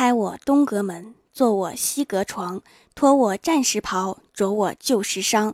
[0.00, 2.62] 开我东阁门，坐我西阁床，
[2.94, 5.52] 脱我战时袍，着我旧时裳。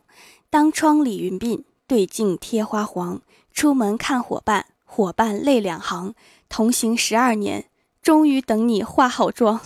[0.49, 3.19] 当窗理云鬓，对镜贴花黄。
[3.51, 6.15] 出门看伙伴，伙伴泪两行。
[6.47, 7.65] 同行十二年，
[8.01, 9.59] 终于等你化好妆。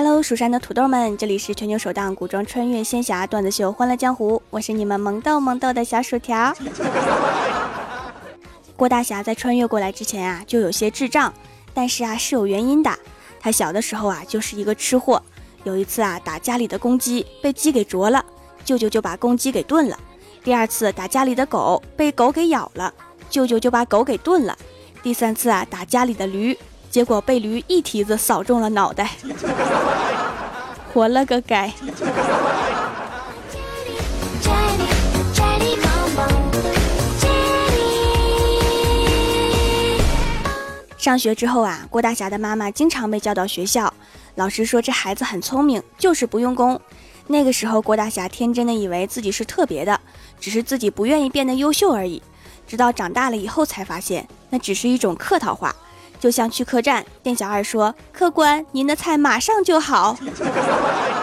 [0.00, 6.54] Hello，蜀山的土豆们，这里是全球首档古装穿越仙侠段子秀《欢乐江湖》，我是你们萌豆萌豆的小薯条。
[8.76, 11.34] 郭大侠在穿越过来之前啊，就有些智障，
[11.74, 12.96] 但是啊是有原因的。
[13.40, 15.20] 他小的时候啊就是一个吃货，
[15.64, 18.24] 有一次啊打家里的公鸡，被鸡给啄了，
[18.64, 19.98] 舅舅就把公鸡给炖了。
[20.44, 22.94] 第二次打家里的狗，被狗给咬了，
[23.28, 24.56] 舅舅就把狗给炖了。
[25.02, 26.56] 第三次啊打家里的驴。
[26.90, 29.10] 结果被驴一蹄子扫中了脑袋，
[30.92, 31.72] 活了个该！
[40.96, 43.92] 上学之后啊，郭大侠的妈妈经常被叫到学校，
[44.34, 46.78] 老师说这孩子很聪明，就是不用功。
[47.28, 50.00] 那个时候，郭大侠天真的以为自己是特别的，
[50.40, 52.22] 只是自己不愿意变得优秀而已。
[52.66, 55.74] 直到长大了以后，才发现那只是一种客套话。
[56.18, 60.16] 就像去客栈，店小二说：“客官，您的菜马上就好。”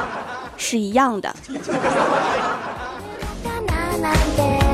[0.58, 1.36] 是一样的。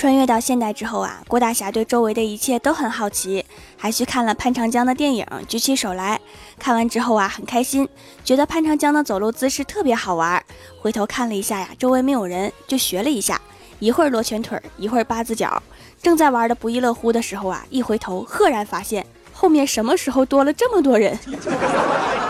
[0.00, 3.44] 穿越到现代之后啊，郭大侠对周围的一切都很好奇，
[3.76, 6.18] 还去看了潘长江的电影，举起手来
[6.58, 7.86] 看完之后啊，很开心，
[8.24, 10.42] 觉得潘长江的走路姿势特别好玩。
[10.80, 13.38] 回头看了一下呀，周围没有人，就学了一下，
[13.78, 15.62] 一会儿罗拳腿，一会儿八字脚。
[16.02, 21.18] 正在玩的不亦乐乎的时候啊，一回头，赫然发现后面什么时候多了这么多人。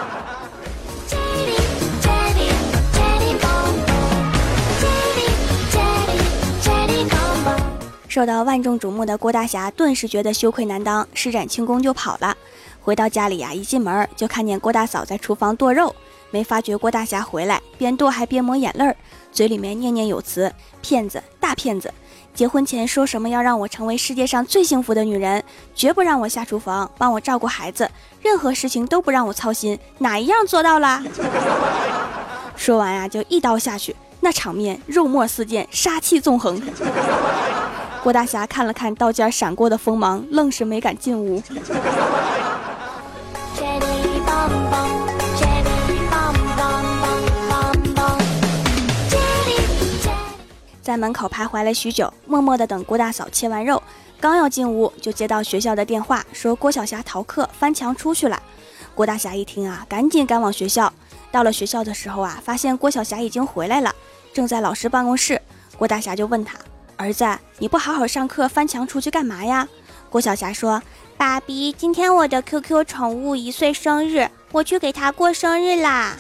[8.11, 12.37] 受到万众瞩目的郭大侠顿时觉得羞愧难当，施展轻功就跑了。
[12.83, 15.95] 回到家里呀，一进门就看见郭大嫂在厨房剁肉，
[16.33, 18.97] 没发觉郭大侠回来，边剁还边抹眼泪儿，
[19.31, 21.95] 嘴里面念念有词：“骗子，大骗子！
[22.35, 25.45] 结婚前说什么要让我成为世界上最幸福的女人，
[25.77, 27.89] 绝不让我下厨房帮我照顾孩子，
[28.21, 31.01] 任何事情都不让我操心，哪一样做到了？”
[32.57, 36.61] 说完呀，就一刀下去，那场面肉沫四溅，杀气纵横。
[38.03, 41.43] 郭大侠看了看刀尖闪过的锋芒，愣是没敢进屋。
[50.83, 53.81] 在门口徘徊了许久，默默的等郭大嫂切完肉，
[54.19, 58.43] 刚要进屋，就接到学校的电话，说郭晓霞逃课翻墙出去了。
[58.95, 60.91] 郭大侠一听啊，赶紧赶往学校。
[61.31, 63.95] 到了学校的时候啊，发现郭晓霞已经回来了，
[64.33, 65.41] 正在老师办公室。
[65.77, 66.59] 郭大侠就问他。
[67.01, 69.67] 儿子，你不好好上课，翻墙出去干嘛呀？
[70.11, 70.83] 郭晓霞说
[71.17, 76.15] ：“爸比，今天我的 QQ 宠物一岁生日，我去给他过生日啦。”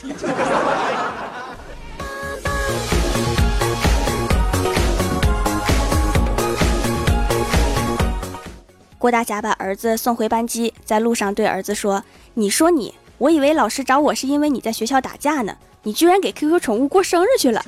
[8.97, 12.03] 郭大侠把儿子送回班级，在路上对儿子说
[12.33, 17.63] ：“你说你，我以为老师找我是因为你在学校打架呢，你居然给 QQ 宠物过生日去了。”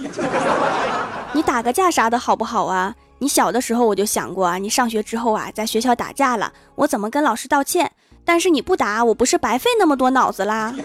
[1.34, 2.94] 你打个架啥的好不好啊？
[3.18, 7.90] 你小的时候我就想过啊，你上学之后啊，在学校打架了，我怎么跟老师道歉？
[8.24, 10.74] 但是你不打，我不是白费那么多脑子啦？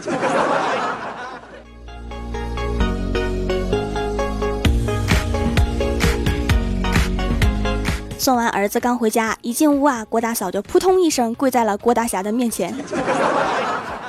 [8.17, 12.73] 送完儿子刚回家，一进屋啊，郭大嫂就扑通一声跪在了郭大侠的面前，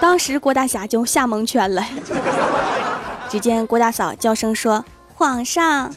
[0.01, 1.85] 当时郭大侠就吓蒙圈了。
[3.29, 4.85] 只见郭大嫂叫声说。
[5.19, 5.93] 皇上，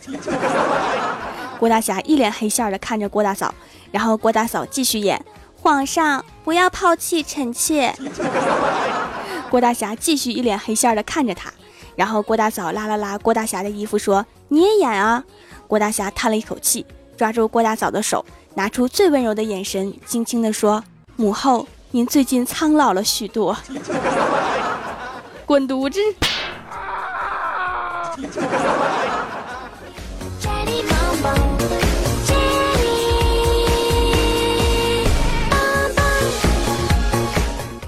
[1.60, 3.54] 郭大侠一脸黑线的看着郭大嫂，
[3.92, 5.24] 然后郭大嫂继续演：
[5.62, 7.94] 皇上不要抛弃臣妾。
[9.52, 11.54] 郭大侠继续一脸黑线的看着他，
[11.96, 15.24] 然后郭大嫂拉了拉郭大侠的衣服说：“你也演啊。”
[15.70, 16.84] 郭大侠叹了一口气，
[17.16, 18.26] 抓住郭大嫂的手，
[18.56, 20.84] 拿出最温柔的眼神，轻轻的说
[21.16, 23.56] ：“母后，您最近苍老了许多。”
[25.46, 26.00] 滚犊子！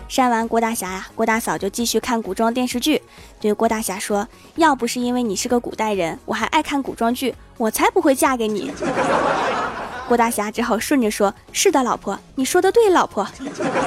[0.07, 3.01] 扇完郭大侠呀，郭大嫂就继续看古装电视剧，
[3.41, 4.27] 对郭大侠说
[4.57, 8.71] ：“要不是因为你是个古代人，我还爱看古装剧，我才不会嫁给你。
[10.07, 13.27] ”郭大侠只好顺着说：“是的，老婆，你说的对，老婆。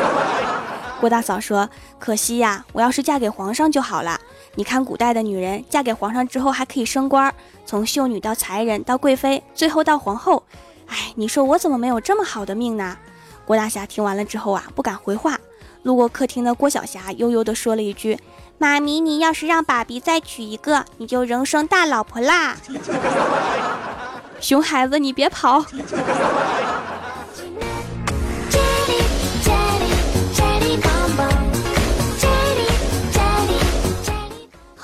[1.00, 1.70] ”郭大嫂说
[2.00, 4.20] ：“可惜呀，我要是嫁给皇上就好了。
[4.56, 7.32] 你看古代的女人嫁给皇上之后还可以升官，
[7.66, 10.42] 从秀女到才人到贵妃，最后到皇后。
[10.86, 12.96] 哎，你说我怎么没有这么好的命呢？”
[13.44, 15.38] 郭大侠听完了之后啊，不敢回话。
[15.82, 18.18] 路过客厅的郭晓霞悠悠地说了一句
[18.58, 22.56] ：“妈咪，你要是让爸比再娶一个，你就人生大老婆啦！”
[24.40, 25.64] 熊孩子，你别跑。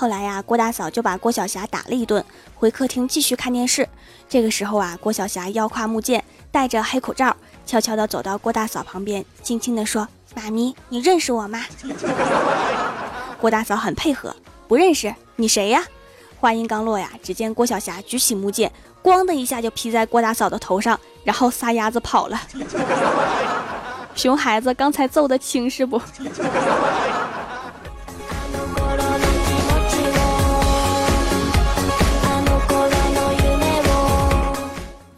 [0.02, 2.24] 后来呀，郭大嫂就把郭晓霞打了一顿，
[2.56, 3.88] 回客厅继续看电视。
[4.28, 10.08] 这个时候啊，郭晓霞腰挎木剑，戴着黑口罩，悄悄地走到郭大嫂旁边，轻轻地说。
[10.34, 11.60] 妈咪，你认识我吗？
[13.40, 14.34] 郭大嫂很配合，
[14.66, 15.84] 不认识你谁呀？
[16.40, 18.72] 话音刚落呀，只见郭晓霞举起木剑，
[19.04, 22.40] 咣的一下就劈在郭大嫂的头上，然后撒丫子跑了。
[24.16, 26.02] 熊孩子，刚才揍的轻是不？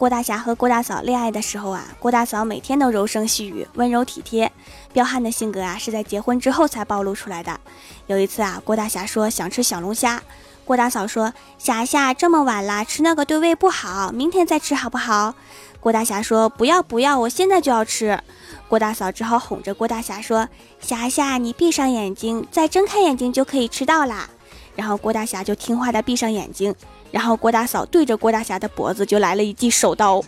[0.05, 4.53] 郭大侠和郭大嫂恋爱的时候啊，郭大嫂每天都柔声细语、温柔体贴。
[4.93, 7.59] 彪悍的性格啊，是在结婚之后才暴露出来的。
[8.07, 10.23] 有一次啊，郭大侠说想吃小龙虾，
[10.67, 15.35] 郭大嫂说：“霞霞，这么晚了，吃那个对胃不好，明天再吃好不好？”
[15.81, 18.21] 郭大侠说：“不要不要，我现在就要吃。”
[18.69, 20.47] 郭大嫂只好哄着郭大侠说
[20.83, 24.29] ：“霞霞，你闭上眼睛，再睁开眼睛就可以吃到啦。”
[24.77, 26.75] 然后郭大侠就听话的闭上眼睛。
[27.15, 30.21] 然后郭大嫂对着郭大侠的脖子就来了一记手刀。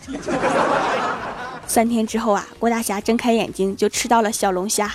[1.67, 4.89] 三天之后啊，郭大侠睁开眼睛就吃到了小龙虾。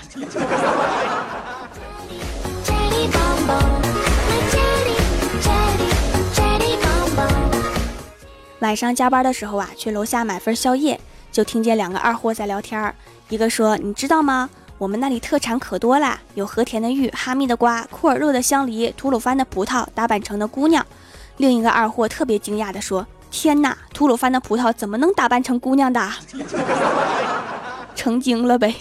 [8.60, 10.98] 晚上加班的时候啊，去楼下买份宵夜，
[11.30, 12.94] 就听见两个二货在聊天儿。
[13.28, 14.48] 一个说：“你知道吗？
[14.78, 20.86] 我们那里特产可多啦，有和田的玉、哈密的瓜、库尔勒的香梨、吐鲁番的葡萄、达坂城的姑娘。”
[21.38, 26.08] 另一个二货特别惊讶地说：“天哪，吐鲁番的葡萄怎么能打扮成姑娘的？
[27.94, 28.74] 成精了呗！”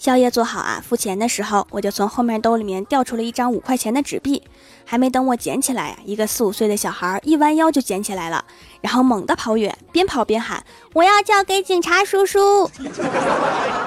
[0.00, 4.42] 宵夜做好啊，付钱的时候，我就从后面兜里面掉出了一张五块钱的纸币。
[4.86, 8.42] 还没等我捡起来呀，一个四五岁的小孩一弯腰就捡起来了，
[8.80, 10.64] 然后猛地跑远，边跑边喊
[10.94, 12.70] ：“我要交给警察叔叔！”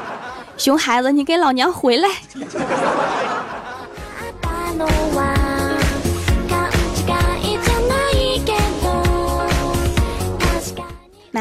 [0.56, 2.08] 熊孩子，你给老娘回来！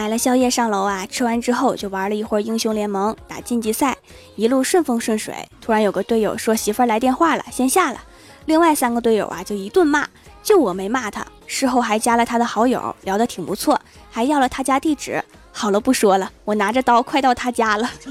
[0.03, 3.97] 买了宵夜上楼啊，吃完之后就玩了一会儿英雄联盟，打晋级赛，
[4.35, 5.33] 一路顺风顺水。
[5.61, 8.01] 突然有个队友说媳妇儿来电话了，先下了。
[8.47, 10.05] 另外三个队友啊就一顿骂，
[10.43, 11.25] 就我没骂他。
[11.47, 15.23] 事后还加了他的好友，聊得挺不错，还要了他家地址。
[15.53, 17.89] 好了，不说了，我拿着刀快到他家了。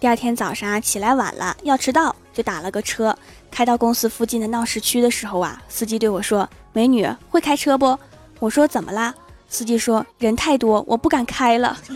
[0.00, 3.16] 第二天早上起来晚了，要迟到，就打了个车，
[3.50, 7.98] 开到公司附近的闹市区的时候啊，司机对我说：“美女，会开车不？”
[8.38, 9.12] 我说：“怎么啦？”
[9.48, 11.76] 司机说：“人太多，我不敢开了。”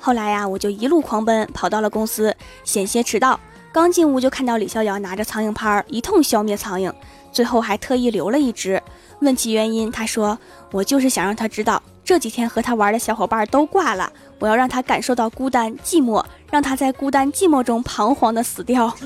[0.00, 3.38] 后来呀，我就一路狂奔，跑到了公司，险些迟到。
[3.72, 6.92] 刚进屋就看到李逍遥拿着苍蝇拍一通消灭苍蝇，
[7.32, 8.80] 最后还特意留了一只。
[9.20, 10.38] 问其原因，他说
[10.70, 18.92] ：“我就是想让他知道，这几天和他玩的小伙伴都挂了，我要让他感受到孤单寂寞，让他在孤单寂寞中彷徨的死掉。”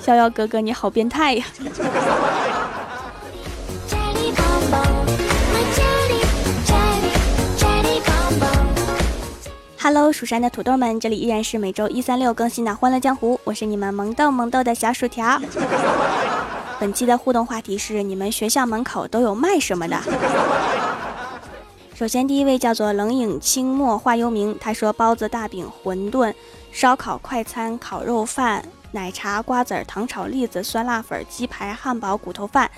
[0.00, 1.44] 逍遥哥哥，你好变态呀
[9.80, 15.40] ！Hello，蜀山的土豆们，这里依然是每周一、三、六更新的《欢乐江湖》，我是你们萌豆萌豆的小薯条。
[16.80, 20.00] 本期的互动话题是：你们学校门口都有卖什么的？
[21.96, 26.32] 首先，第一位叫做冷饮清墨化幽冥，他说：包子、大饼、馄饨、
[26.70, 32.70] 烧烤、快餐、烤肉饭、奶茶、瓜子儿、糖炒栗子、酸辣粉、鸡排、汉堡、骨头饭、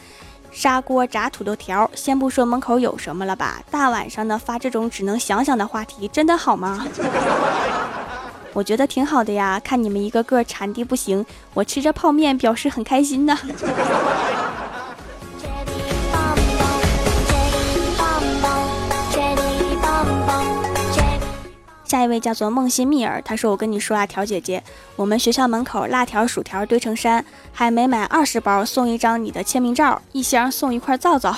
[0.51, 1.91] 砂锅炸土豆条。
[1.95, 6.87] 先不说门口有什么了吧，大晚上的发这种只能想想的话题，真的好吗？
[8.53, 13.39] 我觉得挺好的呀，看你们一个个馋的不行，我吃着泡面表示很开心呢。
[21.85, 24.63] 下一位叫做梦欣蜜儿，他说：“我跟你说啊，条姐姐，
[24.95, 31.35] 我们学校门口辣条、薯条堆成山，还每买二十包送一张你的签名照，一箱送一块皂皂。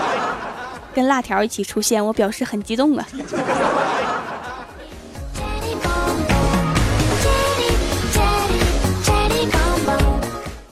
[0.94, 3.06] 跟辣条一起出现，我表示很激动啊。”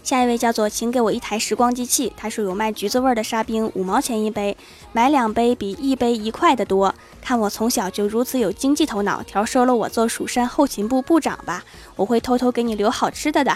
[0.07, 2.13] 下一位叫做，请给我一台时光机器。
[2.17, 4.57] 他说有卖橘子味的沙冰，五毛钱一杯，
[4.93, 6.95] 买两杯比一杯一块的多。
[7.21, 11.65] 看我从小就如此有经济头脑，调收了我做蜀山后勤部部长吧，
[11.97, 13.53] 我会偷偷给你留好吃的的。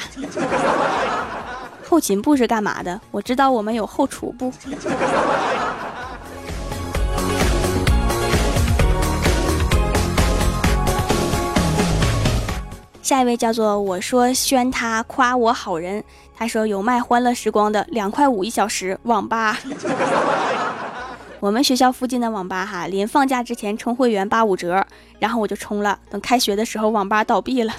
[1.89, 3.01] 后勤部是干嘛的？
[3.13, 4.53] 我知道我们有后厨部。
[13.11, 19.59] 下一位叫做我说宣他夸我好人，他说有卖欢乐时光的，两块五一小时，网吧。
[21.41, 24.87] 我们学校附近的网吧哈，临放假之前充会员八五折，
[25.19, 27.73] 然后我就充了，等开学的时候网吧倒闭了。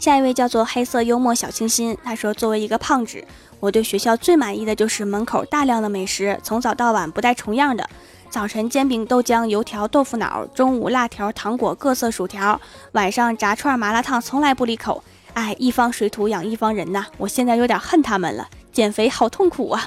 [0.00, 3.22] 下一位叫做黑色幽默小清新，他说作为一个胖子。
[3.60, 7.86] 我对学校最满意的就是门口大量的美食，从早到晚不带重样的。
[8.30, 12.58] 早晨煎饼、豆浆、油条、豆腐脑；中午辣条、糖果、各色薯条；
[12.92, 15.04] 晚上炸串、麻辣烫，从来不离口。
[15.34, 18.48] 哎，一方水土养一方人呐，我现在有点恨他们了。
[18.72, 19.86] 减肥好痛苦啊，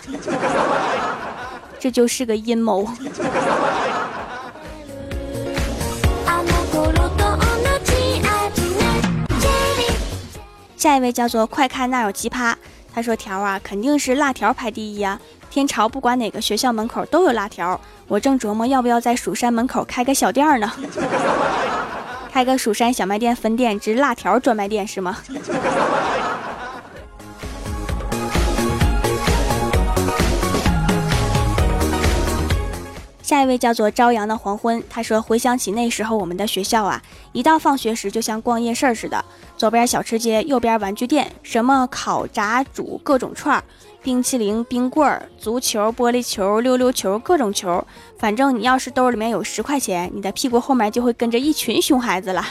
[1.80, 2.88] 这就是个阴谋。
[10.84, 12.54] 下一位叫做快看那有奇葩。
[12.94, 15.18] 他说：“条啊，肯定是辣条排第一呀！
[15.50, 17.80] 天朝不管哪个学校门口都有辣条。
[18.10, 20.70] 我正琢磨要不要在蜀山门口开个小店呢，
[22.34, 25.20] 开个蜀山小卖店分店之辣条专卖店是吗？”
[33.24, 39.24] 下一位叫做朝阳的黄昏，他说：“回想起那时候我们的学校啊，一到放学时就像逛夜市似的，
[39.64, 43.64] 左边小吃街，右边玩具店，什么烤、炸、煮各种串儿，
[44.02, 47.82] 冰淇淋、冰棍儿、足球、玻璃球、溜溜球，各种球。
[48.20, 52.46] 反正你要是兜里面有十块钱，你的屁股后面就会跟着一群熊孩子了。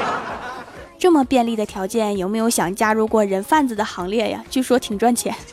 [1.00, 4.44] 这么便利的条件，有没有想加入过人贩子的行列呀？
[4.50, 5.34] 据说挺赚钱。”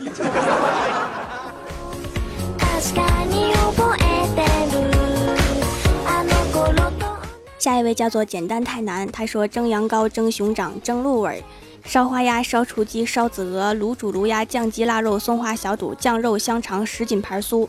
[7.59, 11.43] 下一位叫做简单太难，他说蒸羊羔、蒸熊掌、蒸鹿尾、
[11.83, 17.67] 烧花鸭、烧雏鸡、烧子鹅、卤煮卤鸭、酱鸡腊肉、松花小肚、酱肉香肠、什锦盘酥、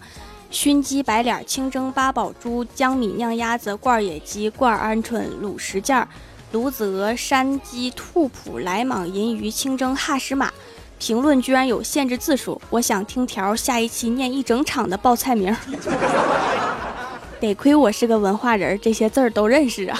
[0.51, 6.07] 熏鸡白脸、清蒸八宝猪、江米酿鸭子、罐野鸡、罐鹌鹑、卤什件、
[6.53, 10.53] 卤子鹅、山鸡、兔脯、来蟒、银鱼、清蒸哈什马。
[10.99, 15.57] 评论居然有限制字数，我想听条下一期念一整场的报菜名。
[17.41, 19.99] 得亏我是个文化人，这些字儿都认识啊。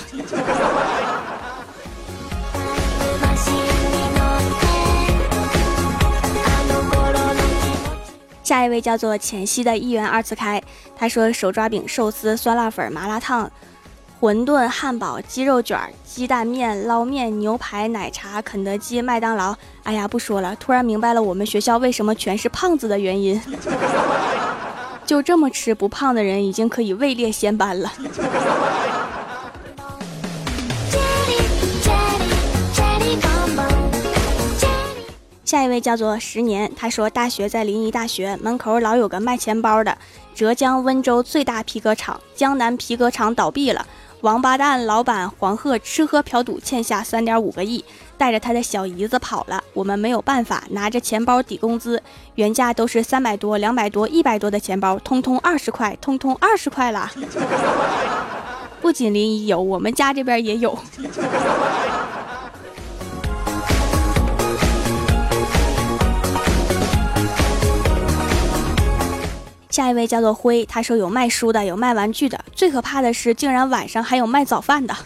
[8.43, 10.61] 下一位叫做浅汐的一元二次开，
[10.97, 13.51] 他说手抓饼、寿司、酸辣粉、麻辣烫、
[14.19, 19.55] 馄饨、汉堡、鸡肉卷、鸡蛋面、捞面、牛排、奶茶、肯德基、麦当劳。
[19.83, 23.41] 哎呀，不说了，突然明白了我们学校为什么全是胖子的原因。
[25.09, 27.91] 就这么吃不胖的人已经可以位列仙班了。
[35.47, 39.97] 下一位叫做十年，他说大学在临沂大学门口老有个卖钱包的，
[40.35, 43.87] 浙江温州最大皮革厂江南皮革厂倒闭了。
[44.23, 47.85] 王八蛋老板黄鹤吃喝嫖赌欠下三点五个亿，
[48.17, 49.63] 带着他的小姨子跑了。
[49.73, 52.03] 我们没有办法，拿着钱包抵工资，
[52.35, 57.09] 原价都是三百多、两百多、一百多的钱包，通通二十块，通通二十块了。
[58.83, 60.77] 不仅临沂有，我们家这边也有。
[69.71, 74.97] 下一位叫做辉，他说有卖书的，有卖玩具的，最可怕的是竟然晚上还有卖早饭的。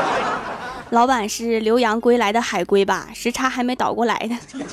[0.90, 3.08] 老板是留洋归来的海归吧？
[3.14, 4.36] 时差还没倒过来的。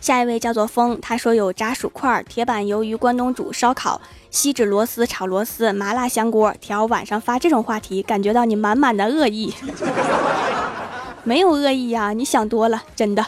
[0.00, 4.00] 下一位叫做风，他说有炸薯块、铁板鱿鱼、关东煮、烧烤、
[4.30, 6.52] 锡纸螺丝、炒螺丝、麻辣香锅。
[6.60, 9.54] 条晚上发这种话题，感觉到你满满的恶意。
[11.24, 13.24] 没有恶意呀，你想多了，真的。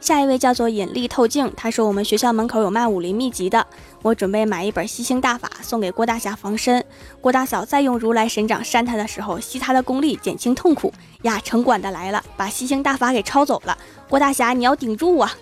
[0.00, 3.64] 下一位叫做引力透镜，他说我们学校门口有卖武林秘籍的，
[4.02, 6.84] 我准备买一本吸星大法送给郭大侠防身。
[7.20, 10.92] 郭大嫂再用如来神掌扇他的时候，吸他的功力减轻痛苦
[11.22, 11.40] 呀。
[11.42, 13.78] 城管的来了，把吸星大法给抄走了。
[14.08, 15.32] 郭大侠你要顶住啊！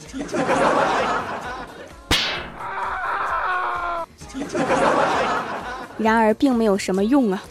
[5.99, 7.43] 然而并没有什么用啊。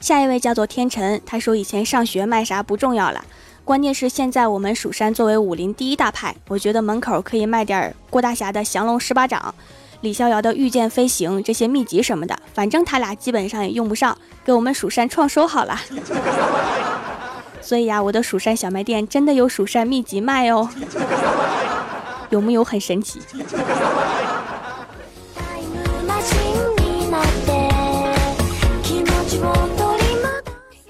[0.00, 3.24] 下一位叫做天辰，他说以前上学卖啥不重要了，
[3.64, 9.54] 关键是现在我们蜀山作为武林第一大派，我觉得门口可以卖点郭大侠的降龙十八掌、
[10.00, 15.78] 李逍遥的御剑飞行这些秘籍什么的，反正他俩基本上也用不上，给我们蜀山创收好了。
[17.62, 20.68] 所以呀，我的蜀山小卖店真的有蜀山秘籍卖哦，
[22.30, 23.20] 有木有很神奇？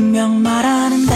[0.00, 1.12] 분명 말하는데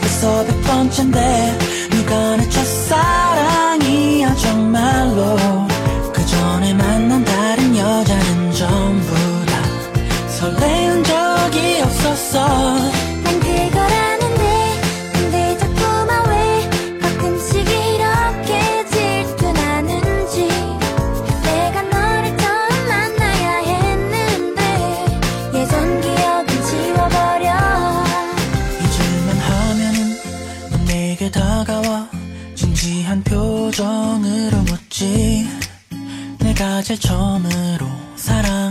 [0.00, 1.58] 벌써 백 번째인데
[1.90, 5.36] 누가 내 첫사랑이야 정말로.
[6.14, 12.95] 그 전에 만난 다른 여자는 전부 다 설레는 적이 없었어
[31.66, 32.08] 다가와
[32.54, 35.48] 진지한 표정으로 묻지.
[36.38, 38.65] 내가 제일 처음으로 사랑